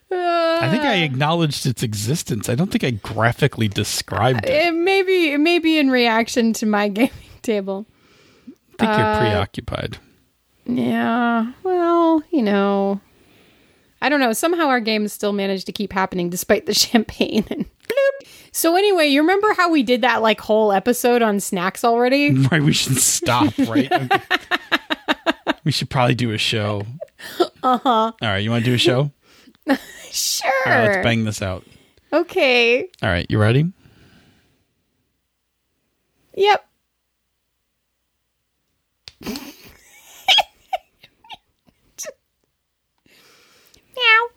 [0.10, 2.50] I think I acknowledged its existence.
[2.50, 4.68] I don't think I graphically described it.
[4.68, 7.12] It may be, it may be in reaction to my gaming
[7.42, 7.86] table.
[8.80, 9.98] I think uh, you're preoccupied.
[10.66, 13.00] Yeah, well, you know,
[14.02, 14.34] I don't know.
[14.34, 17.46] Somehow our games still managed to keep happening despite the champagne.
[17.50, 18.28] And bloop.
[18.52, 22.34] So anyway, you remember how we did that like whole episode on snacks already?
[22.52, 23.92] Right, we should stop, right?
[25.68, 26.84] We should probably do a show.
[27.64, 27.90] Uh huh.
[27.90, 29.12] All right, you want to do a show?
[30.10, 30.52] Sure.
[30.66, 31.66] All right, let's bang this out.
[32.14, 32.88] Okay.
[33.04, 33.74] All right, you ready?
[36.36, 36.66] Yep.
[43.96, 44.28] Meow.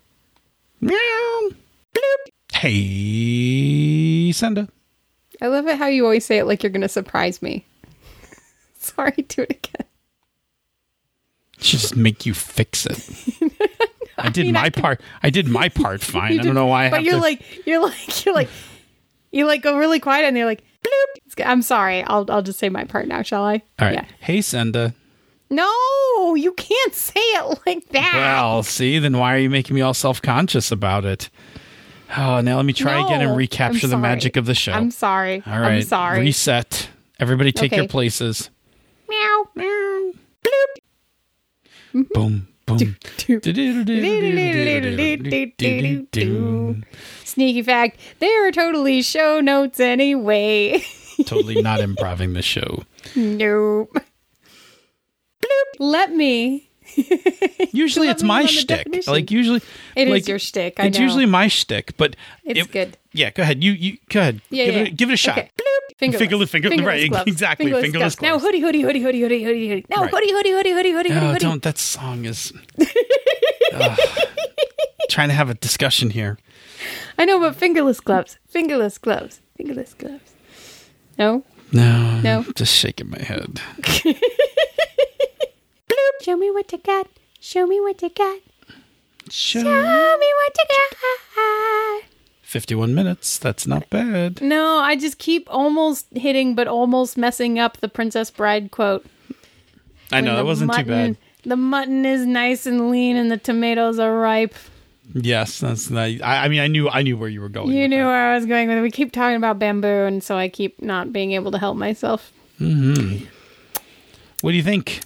[0.81, 1.49] Meow.
[1.93, 2.31] Bloop.
[2.53, 4.67] Hey, Senda.
[5.41, 7.65] I love it how you always say it like you're going to surprise me.
[8.77, 9.87] Sorry, do it again.
[11.61, 13.51] Just make you fix it.
[14.17, 15.01] I did mean, I my can- part.
[15.23, 16.33] I did my part fine.
[16.33, 17.19] You I don't know why I But you're to.
[17.21, 18.49] like you're like you're like
[19.31, 21.45] you like go really quiet and they're like bloop.
[21.45, 22.03] I'm sorry.
[22.03, 23.53] I'll I'll just say my part now, shall I?
[23.79, 23.93] All right.
[23.93, 24.05] Yeah.
[24.19, 24.93] Hey, Senda.
[25.49, 28.13] No, you can't say it like that.
[28.15, 31.29] Well, see, then why are you making me all self conscious about it?
[32.17, 34.71] Oh, now let me try again and recapture the magic of the show.
[34.73, 35.41] I'm sorry.
[35.45, 35.75] all right.
[35.77, 36.19] I'm sorry.
[36.21, 36.89] Reset.
[37.19, 38.49] Everybody take your places.
[39.09, 39.49] Meow.
[39.55, 40.11] Meow.
[40.43, 40.80] Bloop.
[41.93, 42.13] Mm-hmm.
[42.13, 42.47] Boom.
[42.65, 42.77] Boom.
[46.11, 46.83] Doop.
[47.23, 50.83] Sneaky fact, they are totally show notes anyway.
[51.25, 52.83] totally not improving the show.
[53.15, 53.95] nope.
[55.41, 55.79] Bloop.
[55.79, 56.69] Let me.
[57.71, 59.07] Usually it's my shtick.
[59.07, 59.61] Like usually,
[59.95, 60.79] It is like, your shtick.
[60.79, 61.03] I it's know.
[61.05, 62.97] usually my shtick, but It's good.
[63.13, 63.63] Yeah, go ahead.
[63.63, 64.41] You you go ahead.
[64.49, 64.81] Yeah, give yeah.
[64.81, 65.37] it give it a shot.
[65.37, 65.51] Okay.
[66.01, 66.19] Fingerless.
[66.19, 67.27] Fingerless, finger- right, gloves.
[67.27, 68.43] exactly, fingerless Now gloves.
[68.43, 69.85] hoodie, hoodie, hoodie, hoodie, hoodie, hoodie, hoodie.
[69.89, 70.11] Now Right.
[70.11, 71.39] hoodie, hoodie, hoodie, hoodie, hoodie, hoodie, Oh, hoodie.
[71.45, 71.61] don't.
[71.63, 72.51] That song is.
[75.09, 76.37] Trying to have a discussion here.
[77.17, 78.37] I know, but fingerless gloves.
[78.49, 79.41] Fingerless gloves.
[79.57, 80.31] Fingerless gloves.
[81.19, 81.43] No.
[81.71, 82.45] No, No.
[82.55, 83.61] just shaking my head.
[86.23, 87.07] Show me what you got.
[87.39, 88.39] Show me what you got.
[89.29, 92.03] Show Show me what you got.
[92.51, 93.37] Fifty-one minutes.
[93.37, 94.41] That's not bad.
[94.41, 99.05] No, I just keep almost hitting, but almost messing up the Princess Bride quote.
[100.11, 101.17] I know that wasn't too mutton- bad.
[101.45, 104.53] The mutton is nice and lean, and the tomatoes are ripe.
[105.13, 105.89] Yes, that's.
[105.89, 107.69] Not, I, I mean, I knew I knew where you were going.
[107.71, 108.05] You knew that.
[108.05, 108.81] where I was going with it.
[108.81, 112.33] We keep talking about bamboo, and so I keep not being able to help myself.
[112.57, 113.19] hmm
[114.41, 115.03] What do you think?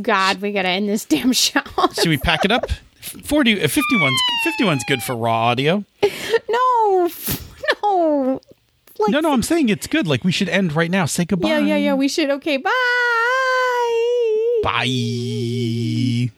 [0.00, 1.62] God, we gotta end this damn show.
[1.94, 2.66] Should we pack it up?
[3.08, 4.20] Forty, uh, 51's
[4.60, 5.84] 51's good for raw audio.
[6.48, 7.10] no,
[7.82, 8.40] no.
[9.00, 10.06] Like, No, no, I'm saying it's good.
[10.06, 11.06] Like we should end right now.
[11.06, 11.48] Say goodbye.
[11.48, 11.94] Yeah, yeah, yeah.
[11.94, 12.30] We should.
[12.30, 12.70] Okay, bye.
[14.64, 16.30] Bye.